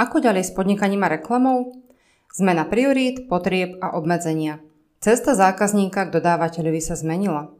[0.00, 1.76] Ako ďalej s podnikaním a reklamou?
[2.32, 4.64] Zmena priorít, potrieb a obmedzenia.
[4.96, 7.52] Cesta zákazníka k dodávateľovi sa zmenila.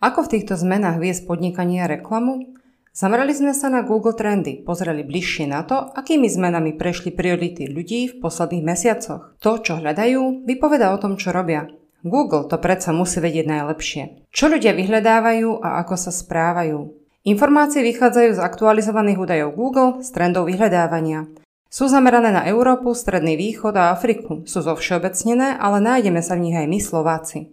[0.00, 2.56] Ako v týchto zmenách viesť podnikanie a reklamu?
[2.96, 8.08] Zamerali sme sa na Google Trendy, pozreli bližšie na to, akými zmenami prešli priority ľudí
[8.08, 9.36] v posledných mesiacoch.
[9.44, 11.68] To, čo hľadajú, vypoveda o tom, čo robia.
[12.00, 14.32] Google to predsa musí vedieť najlepšie.
[14.32, 16.88] Čo ľudia vyhľadávajú a ako sa správajú.
[17.28, 21.41] Informácie vychádzajú z aktualizovaných údajov Google z trendov vyhľadávania.
[21.72, 24.44] Sú zamerané na Európu, Stredný východ a Afriku.
[24.44, 27.48] Sú zovšeobecnené, ale nájdeme sa v nich aj my Slováci.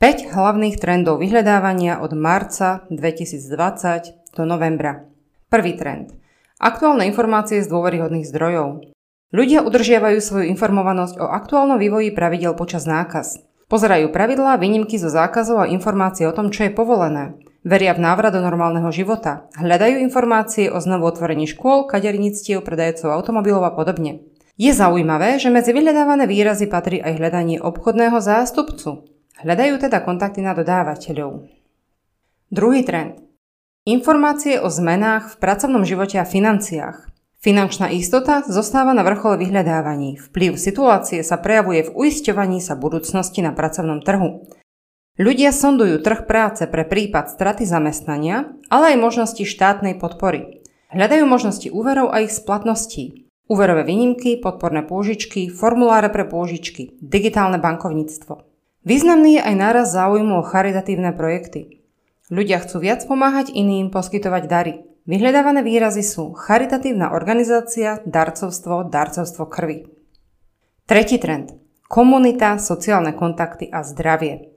[0.00, 5.04] 5 hlavných trendov vyhľadávania od marca 2020 do novembra.
[5.52, 6.16] Prvý trend.
[6.56, 8.96] Aktuálne informácie z dôveryhodných zdrojov.
[9.36, 13.44] Ľudia udržiavajú svoju informovanosť o aktuálnom vývoji pravidel počas nákaz.
[13.68, 17.36] Pozerajú pravidlá, výnimky zo zákazov a informácie o tom, čo je povolené.
[17.68, 19.44] Veria v návrat do normálneho života.
[19.60, 24.24] Hľadajú informácie o znovu otvorení škôl, kaderníctiev, predajcov automobilov a podobne.
[24.56, 29.04] Je zaujímavé, že medzi vyhľadávané výrazy patrí aj hľadanie obchodného zástupcu.
[29.44, 31.44] Hľadajú teda kontakty na dodávateľov.
[32.48, 33.20] Druhý trend.
[33.84, 37.04] Informácie o zmenách v pracovnom živote a financiách.
[37.44, 40.16] Finančná istota zostáva na vrchole vyhľadávaní.
[40.16, 44.48] Vplyv situácie sa prejavuje v uisťovaní sa budúcnosti na pracovnom trhu.
[45.18, 50.62] Ľudia sondujú trh práce pre prípad straty zamestnania, ale aj možnosti štátnej podpory.
[50.94, 53.26] Hľadajú možnosti úverov a ich splatností.
[53.50, 58.46] Úverové výnimky, podporné pôžičky, formuláre pre pôžičky, digitálne bankovníctvo.
[58.86, 61.82] Významný je aj náraz záujmu o charitatívne projekty.
[62.30, 64.86] Ľudia chcú viac pomáhať iným, poskytovať dary.
[65.10, 69.88] Vyhľadávané výrazy sú charitatívna organizácia, darcovstvo, darcovstvo krvi.
[70.86, 71.58] Tretí trend.
[71.90, 74.47] Komunita, sociálne kontakty a zdravie.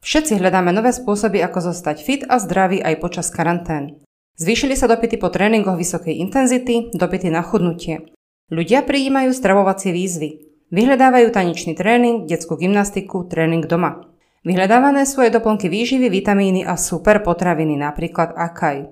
[0.00, 4.00] Všetci hľadáme nové spôsoby, ako zostať fit a zdravý aj počas karantén.
[4.40, 8.08] Zvýšili sa dopity po tréningoch vysokej intenzity, dopity na chudnutie.
[8.48, 10.30] Ľudia prijímajú stravovacie výzvy.
[10.72, 14.08] Vyhľadávajú tanečný tréning, detskú gymnastiku, tréning doma.
[14.40, 18.88] Vyhľadávané sú aj doplnky výživy, vitamíny a super potraviny, napríklad akaj.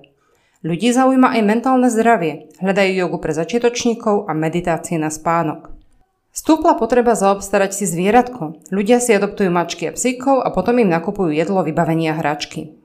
[0.61, 2.53] Ľudí zaujíma aj mentálne zdravie.
[2.61, 5.78] Hľadajú jogu pre začiatočníkov a meditácie na spánok.
[6.29, 8.69] Stúpla potreba zaobstarať si zvieratko.
[8.69, 12.77] Ľudia si adoptujú mačky a psíkov a potom im nakupujú jedlo, vybavenia hračky.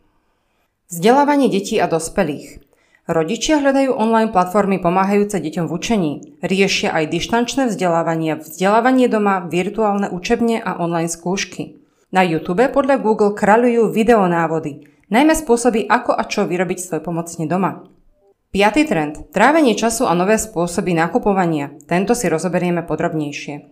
[0.89, 2.65] Vzdelávanie detí a dospelých.
[3.05, 6.13] Rodičia hľadajú online platformy pomáhajúce deťom v učení.
[6.41, 11.85] Riešia aj dištančné vzdelávanie, vzdelávanie doma, virtuálne učebne a online skúšky.
[12.09, 17.85] Na YouTube podľa Google kráľujú videonávody, najmä spôsoby ako a čo vyrobiť svoj pomocne doma.
[18.55, 19.35] Piatý trend.
[19.35, 21.75] Trávenie času a nové spôsoby nakupovania.
[21.91, 23.67] Tento si rozoberieme podrobnejšie.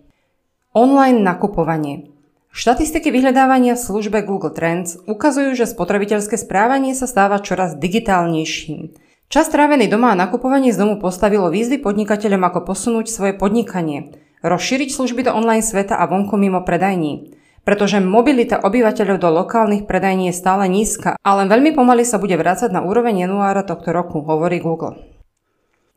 [0.75, 2.11] Online nakupovanie.
[2.51, 8.99] Štatistiky vyhľadávania v službe Google Trends ukazujú, že spotrebiteľské správanie sa stáva čoraz digitálnejším.
[9.31, 14.91] Čas trávený doma a nakupovanie z domu postavilo výzvy podnikateľom ako posunúť svoje podnikanie, rozšíriť
[14.91, 20.39] služby do online sveta a vonku mimo predajní pretože mobilita obyvateľov do lokálnych predajní je
[20.39, 24.59] stále nízka a len veľmi pomaly sa bude vrácať na úroveň januára tohto roku, hovorí
[24.59, 24.99] Google.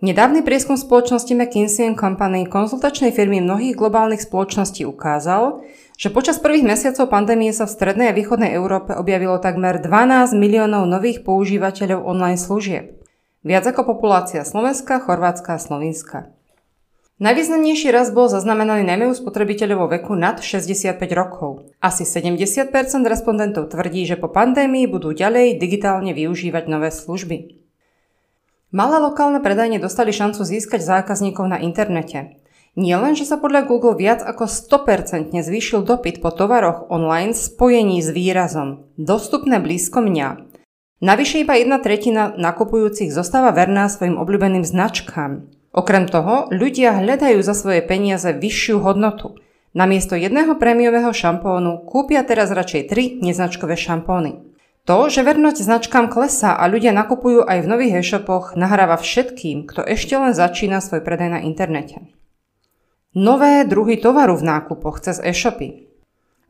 [0.04, 5.66] Nedávny prieskum spoločnosti McKinsey Company konzultačnej firmy mnohých globálnych spoločností ukázal,
[5.96, 10.86] že počas prvých mesiacov pandémie sa v strednej a východnej Európe objavilo takmer 12 miliónov
[10.86, 13.02] nových používateľov online služieb.
[13.48, 16.35] Viac ako populácia Slovenska, Chorvátska a Slovenska.
[17.16, 21.64] Najvýznamnejší rast bol zaznamenaný najmä u spotrebiteľov vo veku nad 65 rokov.
[21.80, 22.76] Asi 70%
[23.08, 27.64] respondentov tvrdí, že po pandémii budú ďalej digitálne využívať nové služby.
[28.76, 32.36] Malé lokálne predajne dostali šancu získať zákazníkov na internete.
[32.76, 38.04] Nie len, že sa podľa Google viac ako 100% zvýšil dopyt po tovaroch online spojení
[38.04, 40.52] s výrazom dostupné blízko mňa.
[41.00, 45.48] Navyše iba jedna tretina nakupujúcich zostáva verná svojim obľúbeným značkám.
[45.76, 49.36] Okrem toho, ľudia hľadajú za svoje peniaze vyššiu hodnotu.
[49.76, 54.40] Namiesto jedného prémiového šampónu kúpia teraz radšej tri neznačkové šampóny.
[54.88, 59.84] To, že vernosť značkám klesá a ľudia nakupujú aj v nových e-shopoch, nahráva všetkým, kto
[59.84, 62.08] ešte len začína svoj predaj na internete.
[63.12, 65.92] Nové druhy tovaru v nákupoch cez e-shopy.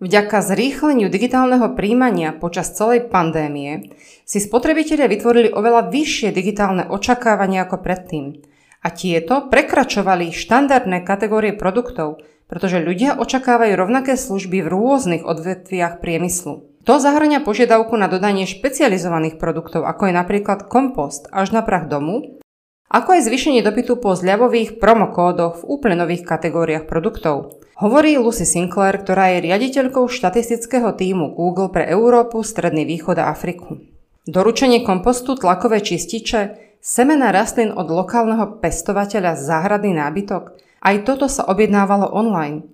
[0.05, 3.89] Vďaka zrýchleniu digitálneho príjmania počas celej pandémie
[4.21, 8.25] si spotrebitelia vytvorili oveľa vyššie digitálne očakávania ako predtým–
[8.85, 16.69] a tieto prekračovali štandardné kategórie produktov, pretože ľudia očakávajú rovnaké služby v rôznych odvetviach priemyslu.
[16.85, 22.37] To zahrania požiadavku na dodanie špecializovaných produktov, ako je napríklad kompost až na prach domu,
[22.85, 27.57] ako aj zvýšenie dopytu po zľavových promokódoch v úplne nových kategóriách produktov.
[27.81, 33.81] Hovorí Lucy Sinclair, ktorá je riaditeľkou štatistického týmu Google pre Európu, Stredný východ a Afriku.
[34.29, 40.53] Doručenie kompostu, tlakové čističe, Semena rastlín od lokálneho pestovateľa záhradný nábytok?
[40.85, 42.69] Aj toto sa objednávalo online.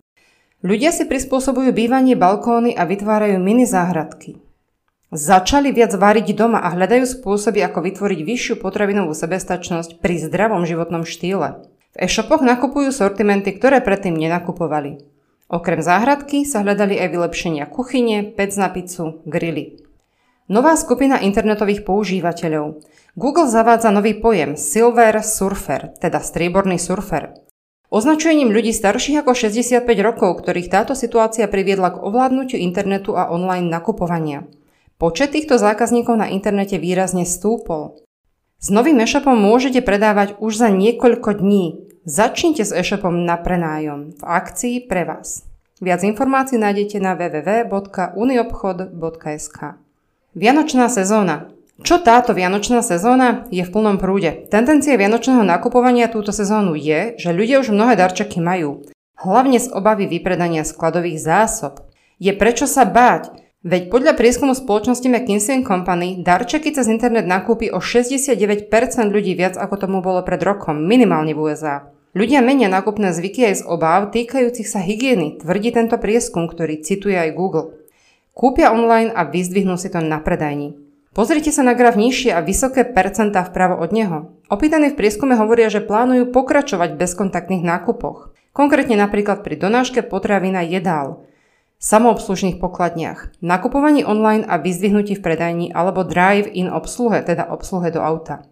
[0.59, 4.35] Ľudia si prispôsobujú bývanie balkóny a vytvárajú mini záhradky.
[5.15, 11.07] Začali viac variť doma a hľadajú spôsoby, ako vytvoriť vyššiu potravinovú sebestačnosť pri zdravom životnom
[11.07, 11.63] štýle.
[11.95, 15.07] V e-shopoch nakupujú sortimenty, ktoré predtým nenakupovali.
[15.47, 19.79] Okrem záhradky sa hľadali aj vylepšenia kuchyne, pec na pizzu, grily.
[20.51, 22.83] Nová skupina internetových používateľov.
[23.21, 27.37] Google zavádza nový pojem Silver Surfer, teda strieborný surfer.
[27.93, 33.69] Označujením ľudí starších ako 65 rokov, ktorých táto situácia priviedla k ovládnutiu internetu a online
[33.69, 34.49] nakupovania.
[34.97, 38.01] Počet týchto zákazníkov na internete výrazne stúpol.
[38.57, 41.93] S novým e-shopom môžete predávať už za niekoľko dní.
[42.09, 45.45] Začnite s e-shopom na prenájom v akcii pre vás.
[45.77, 49.57] Viac informácií nájdete na www.uniobchod.sk
[50.33, 54.47] Vianočná sezóna čo táto vianočná sezóna je v plnom prúde?
[54.53, 58.85] Tendencia vianočného nakupovania túto sezónu je, že ľudia už mnohé darčeky majú.
[59.17, 61.85] Hlavne z obavy vypredania skladových zásob.
[62.21, 67.77] Je prečo sa báť, Veď podľa prieskumu spoločnosti McKinsey Company darčeky cez internet nakúpi o
[67.77, 68.65] 69%
[69.13, 71.85] ľudí viac ako tomu bolo pred rokom, minimálne v USA.
[72.17, 77.13] Ľudia menia nákupné zvyky aj z obáv týkajúcich sa hygieny, tvrdí tento prieskum, ktorý cituje
[77.13, 77.77] aj Google.
[78.33, 80.90] Kúpia online a vyzdvihnú si to na predajni.
[81.11, 84.31] Pozrite sa na graf nižšie a vysoké percentá vpravo od neho.
[84.47, 88.31] Opýtaní v prieskume hovoria, že plánujú pokračovať v bezkontaktných nákupoch.
[88.55, 91.27] Konkrétne napríklad pri donáške potravín jedál
[91.83, 98.47] samoobslužných pokladniach, nakupovaní online a vyzdvihnutí v predajni alebo drive-in obsluhe, teda obsluhe do auta.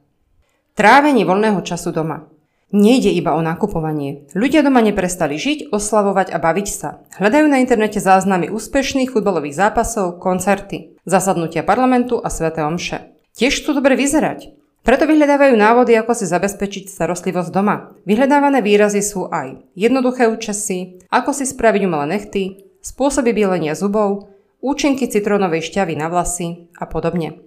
[0.75, 2.27] Trávenie voľného času doma.
[2.69, 4.29] Nejde iba o nakupovanie.
[4.38, 7.01] Ľudia doma neprestali žiť, oslavovať a baviť sa.
[7.17, 13.13] Hľadajú na internete záznamy úspešných futbalových zápasov, koncerty, zasadnutia parlamentu a sväté omše.
[13.37, 14.55] Tiež chcú dobre vyzerať.
[14.83, 17.93] Preto vyhľadávajú návody, ako si zabezpečiť starostlivosť doma.
[18.07, 24.31] Vyhľadávané výrazy sú aj jednoduché účesy, ako si spraviť umelé nechty, spôsoby bielenia zubov,
[24.63, 27.43] účinky citrónovej šťavy na vlasy a podobne.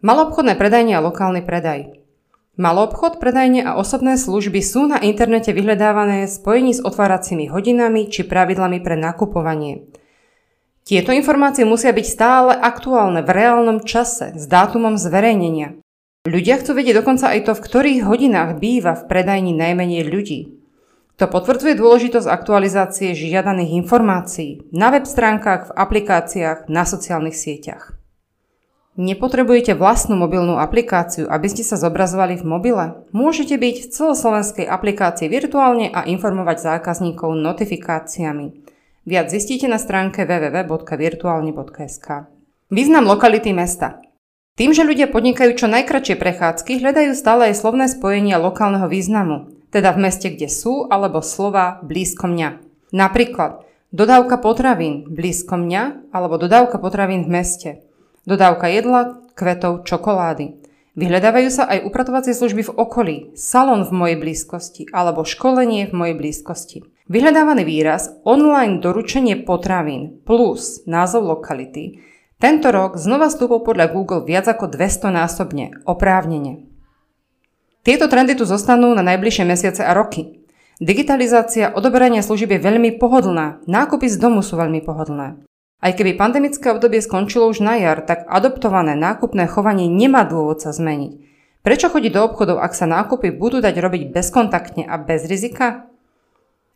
[0.00, 2.00] Malobchodné predajne a lokálny predaj.
[2.60, 8.84] Maloobchod, predajne a osobné služby sú na internete vyhľadávané spojení s otváracími hodinami či pravidlami
[8.84, 9.90] pre nakupovanie.
[10.90, 15.78] Tieto informácie musia byť stále aktuálne v reálnom čase s dátumom zverejnenia.
[16.26, 20.50] Ľudia chcú vedieť dokonca aj to, v ktorých hodinách býva v predajni najmenej ľudí.
[21.22, 27.94] To potvrdzuje dôležitosť aktualizácie žiadaných informácií na web stránkach, v aplikáciách, na sociálnych sieťach.
[28.98, 33.06] Nepotrebujete vlastnú mobilnú aplikáciu, aby ste sa zobrazovali v mobile?
[33.14, 38.69] Môžete byť v celoslovenskej aplikácii virtuálne a informovať zákazníkov notifikáciami.
[39.08, 42.08] Viac zistíte na stránke www.virtuálne.sk.
[42.68, 44.00] Význam lokality mesta.
[44.58, 49.94] Tým, že ľudia podnikajú čo najkračšie prechádzky, hľadajú stále aj slovné spojenia lokálneho významu teda
[49.94, 52.48] v meste, kde sú, alebo slova blízko mňa.
[52.90, 53.62] Napríklad
[53.94, 57.70] dodávka potravín blízko mňa, alebo dodávka potravín v meste.
[58.26, 60.59] Dodávka jedla, kvetov, čokolády.
[60.98, 66.16] Vyhľadávajú sa aj upratovacie služby v okolí, salon v mojej blízkosti alebo školenie v mojej
[66.18, 66.78] blízkosti.
[67.10, 72.02] Vyhľadávaný výraz online doručenie potravín plus názov lokality
[72.40, 76.64] tento rok znova stúpol podľa Google viac ako 200 násobne, oprávnene.
[77.84, 80.40] Tieto trendy tu zostanú na najbližšie mesiace a roky.
[80.80, 85.49] Digitalizácia odoberania služieb je veľmi pohodlná, nákupy z domu sú veľmi pohodlné.
[85.80, 90.76] Aj keby pandemické obdobie skončilo už na jar, tak adoptované nákupné chovanie nemá dôvod sa
[90.76, 91.16] zmeniť.
[91.64, 95.88] Prečo chodiť do obchodov, ak sa nákupy budú dať robiť bezkontaktne a bez rizika?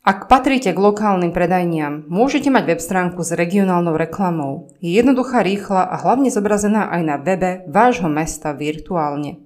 [0.05, 4.69] Ak patríte k lokálnym predajniam, môžete mať web stránku s regionálnou reklamou.
[4.77, 9.41] Je jednoduchá, rýchla a hlavne zobrazená aj na webe vášho mesta virtuálne.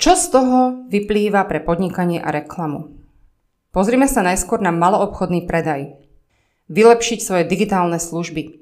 [0.00, 2.96] Čo z toho vyplýva pre podnikanie a reklamu?
[3.76, 6.03] Pozrime sa najskôr na maloobchodný predaj.
[6.72, 8.56] Vylepšiť svoje digitálne služby.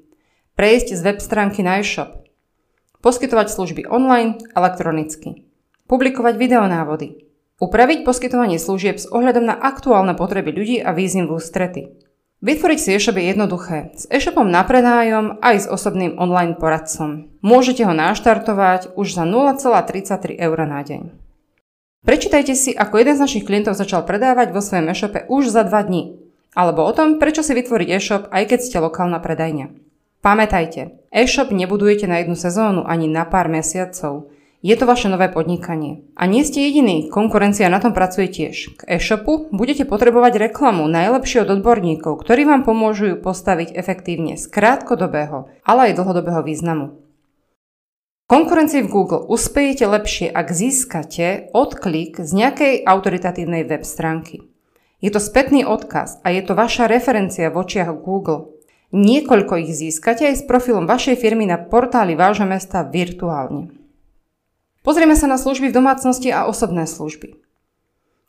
[0.58, 2.26] Prejsť z web stránky na e-shop.
[2.98, 5.46] Poskytovať služby online, elektronicky.
[5.86, 7.30] Publikovať videonávody.
[7.62, 11.94] Upraviť poskytovanie služieb s ohľadom na aktuálne potreby ľudí a výzim v ústrety.
[12.42, 13.94] Vytvoriť si e-shop je jednoduché.
[13.94, 17.30] S e-shopom na prenájom aj s osobným online poradcom.
[17.38, 21.14] Môžete ho naštartovať už za 0,33 eur na deň.
[22.02, 25.86] Prečítajte si, ako jeden z našich klientov začal predávať vo svojom e-shope už za 2
[25.86, 26.21] dní.
[26.52, 29.72] Alebo o tom, prečo si vytvoriť e-shop, aj keď ste lokálna predajňa.
[30.20, 34.28] Pamätajte, e-shop nebudujete na jednu sezónu ani na pár mesiacov.
[34.62, 36.06] Je to vaše nové podnikanie.
[36.14, 38.78] A nie ste jediní, konkurencia na tom pracuje tiež.
[38.78, 44.46] K e-shopu budete potrebovať reklamu najlepšie od odborníkov, ktorí vám pomôžu ju postaviť efektívne z
[44.46, 46.94] krátkodobého, ale aj dlhodobého významu.
[48.30, 54.51] konkurencii v Google uspejete lepšie, ak získate odklik z nejakej autoritatívnej web stránky.
[55.02, 58.54] Je to spätný odkaz a je to vaša referencia v očiach Google.
[58.94, 63.74] Niekoľko ich získate aj s profilom vašej firmy na portáli vášho mesta virtuálne.
[64.86, 67.34] Pozrieme sa na služby v domácnosti a osobné služby.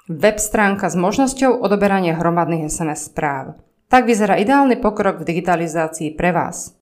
[0.10, 3.62] Web stránka s možnosťou odoberania hromadných SMS správ.
[3.88, 6.74] Tak vyzerá ideálny pokrok v digitalizácii pre vás.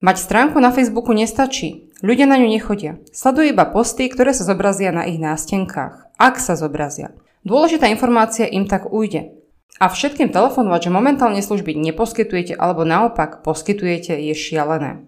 [0.00, 1.92] Mať stránku na Facebooku nestačí.
[2.00, 3.00] Ľudia na ňu nechodia.
[3.12, 6.16] Sledujú iba posty, ktoré sa zobrazia na ich nástenkách.
[6.16, 7.12] Ak sa zobrazia.
[7.44, 9.36] Dôležitá informácia im tak ujde.
[9.76, 15.04] A všetkým telefonovať, že momentálne služby neposkytujete alebo naopak poskytujete, je šialené.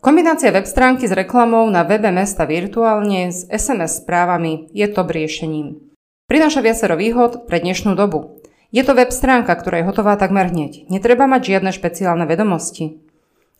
[0.00, 5.76] Kombinácia web stránky s reklamou na webe mesta virtuálne s SMS správami je top riešením.
[6.24, 8.40] Prináša viacero výhod pre dnešnú dobu.
[8.72, 10.88] Je to web stránka, ktorá je hotová takmer hneď.
[10.88, 12.98] Netreba mať žiadne špeciálne vedomosti.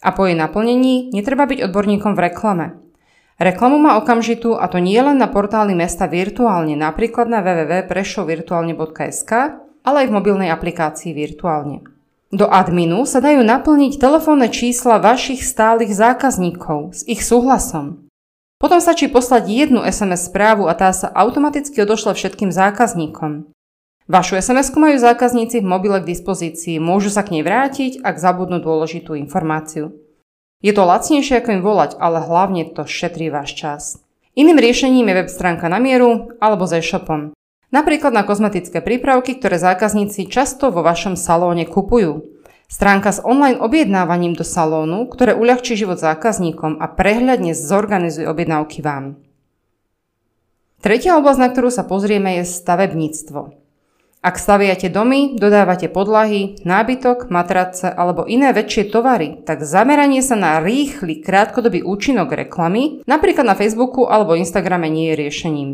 [0.00, 2.67] A po jej naplnení netreba byť odborníkom v reklame.
[3.41, 9.33] Reklamu má okamžitú a to nie len na portáli mesta virtuálne, napríklad na www.prešovirtuálne.sk,
[9.81, 11.81] ale aj v mobilnej aplikácii virtuálne.
[12.29, 18.13] Do adminu sa dajú naplniť telefónne čísla vašich stálych zákazníkov s ich súhlasom.
[18.61, 23.49] Potom stačí poslať jednu SMS správu a tá sa automaticky odošle všetkým zákazníkom.
[24.05, 28.61] Vašu sms majú zákazníci v mobile k dispozícii, môžu sa k nej vrátiť, ak zabudnú
[28.61, 29.97] dôležitú informáciu.
[30.61, 33.83] Je to lacnejšie ako im volať, ale hlavne to šetrí váš čas.
[34.37, 37.33] Iným riešením je web stránka na mieru alebo s e-shopom.
[37.73, 42.26] Napríklad na kozmetické prípravky, ktoré zákazníci často vo vašom salóne kupujú.
[42.71, 49.19] Stránka s online objednávaním do salónu, ktoré uľahčí život zákazníkom a prehľadne zorganizuje objednávky vám.
[50.81, 53.60] Tretia oblasť, na ktorú sa pozrieme, je stavebníctvo.
[54.21, 60.61] Ak staviate domy, dodávate podlahy, nábytok, matrace alebo iné väčšie tovary, tak zameranie sa na
[60.61, 65.71] rýchly krátkodobý účinok reklamy, napríklad na Facebooku alebo Instagrame nie je riešením.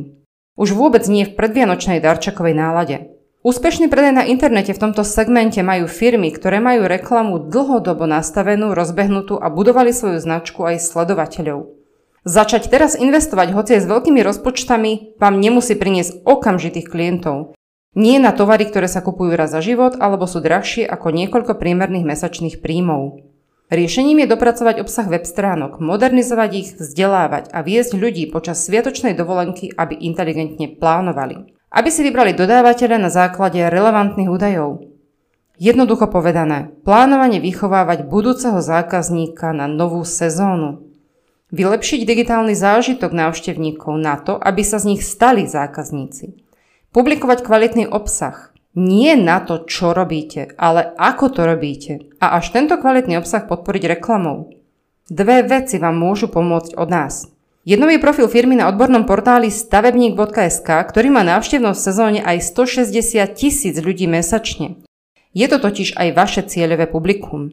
[0.55, 3.11] Už vôbec nie v predvianočnej darčakovej nálade.
[3.43, 9.43] Úspešný predaj na internete v tomto segmente majú firmy, ktoré majú reklamu dlhodobo nastavenú, rozbehnutú
[9.43, 11.75] a budovali svoju značku aj sledovateľov.
[12.23, 17.56] Začať teraz investovať hoci aj s veľkými rozpočtami vám nemusí priniesť okamžitých klientov.
[17.97, 22.05] Nie na tovary, ktoré sa kupujú raz za život alebo sú drahšie ako niekoľko priemerných
[22.05, 23.25] mesačných príjmov.
[23.73, 29.73] Riešením je dopracovať obsah web stránok, modernizovať ich, vzdelávať a viesť ľudí počas sviatočnej dovolenky,
[29.73, 31.57] aby inteligentne plánovali.
[31.73, 34.87] Aby si vybrali dodávateľa na základe relevantných údajov.
[35.57, 40.85] Jednoducho povedané, plánovanie vychovávať budúceho zákazníka na novú sezónu.
[41.49, 46.46] Vylepšiť digitálny zážitok návštevníkov na to, aby sa z nich stali zákazníci.
[46.97, 48.57] Publikovať kvalitný obsah.
[48.73, 52.09] Nie na to, čo robíte, ale ako to robíte.
[52.25, 54.57] A až tento kvalitný obsah podporiť reklamou.
[55.05, 57.29] Dve veci vám môžu pomôcť od nás.
[57.69, 62.89] Jednou je profil firmy na odbornom portáli stavebník.sk, ktorý má návštevnosť v sezóne aj 160
[63.37, 64.81] tisíc ľudí mesačne.
[65.37, 67.53] Je to totiž aj vaše cieľové publikum.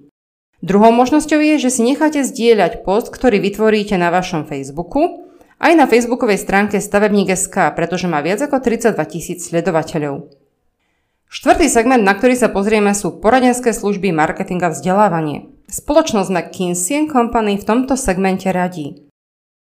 [0.63, 5.27] Druhou možnosťou je, že si necháte zdieľať post, ktorý vytvoríte na vašom Facebooku
[5.63, 10.27] aj na facebookovej stránke stavebník.sk, pretože má viac ako 32 tisíc sledovateľov.
[11.32, 15.50] Štvrtý segment, na ktorý sa pozrieme, sú poradenské služby marketing a vzdelávanie.
[15.72, 19.08] Spoločnosť McKinsey Company v tomto segmente radí.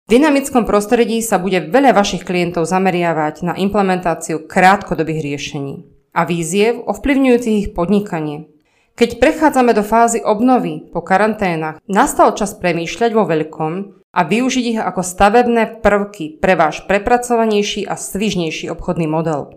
[0.06, 6.82] V dynamickom prostredí sa bude veľa vašich klientov zameriavať na implementáciu krátkodobých riešení a víziev
[6.84, 8.50] ovplyvňujúcich ich podnikanie.
[8.96, 13.72] Keď prechádzame do fázy obnovy po karanténach, nastal čas premýšľať vo veľkom
[14.16, 19.52] a využiť ich ako stavebné prvky pre váš prepracovanejší a svižnejší obchodný model.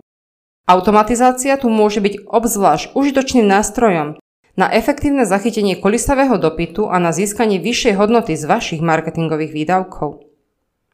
[0.68, 4.20] Automatizácia tu môže byť obzvlášť užitočným nástrojom
[4.60, 10.20] na efektívne zachytenie kolisavého dopytu a na získanie vyššej hodnoty z vašich marketingových výdavkov.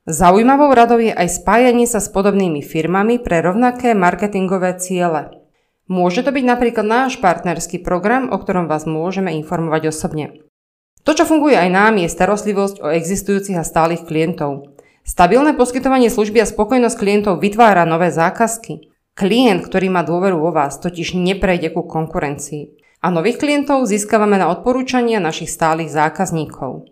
[0.06, 5.45] Zaujímavou radou je aj spájanie sa s podobnými firmami pre rovnaké marketingové ciele.
[5.87, 10.43] Môže to byť napríklad náš partnerský program, o ktorom vás môžeme informovať osobne.
[11.07, 14.75] To, čo funguje aj nám, je starostlivosť o existujúcich a stálych klientov.
[15.07, 18.90] Stabilné poskytovanie služby a spokojnosť klientov vytvára nové zákazky.
[19.14, 22.75] Klient, ktorý má dôveru vo vás, totiž neprejde ku konkurencii.
[23.07, 26.90] A nových klientov získavame na odporúčania našich stálych zákazníkov.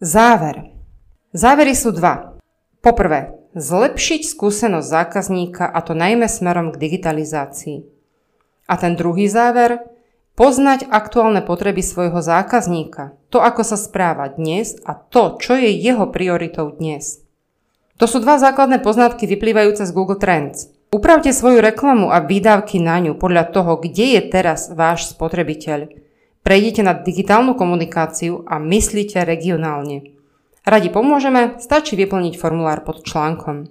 [0.00, 0.72] Záver.
[1.36, 2.40] Závery sú dva.
[2.80, 7.84] Poprvé, zlepšiť skúsenosť zákazníka a to najmä smerom k digitalizácii.
[8.68, 9.92] A ten druhý záver,
[10.32, 16.08] Poznať aktuálne potreby svojho zákazníka, to ako sa správa dnes a to, čo je jeho
[16.08, 17.20] prioritou dnes.
[18.00, 20.72] To sú dva základné poznatky vyplývajúce z Google Trends.
[20.88, 25.92] Upravte svoju reklamu a výdavky na ňu podľa toho, kde je teraz váš spotrebiteľ.
[26.40, 30.11] Prejdite na digitálnu komunikáciu a myslite regionálne.
[30.62, 33.66] Radi pomôžeme, stačí vyplniť formulár pod článkom.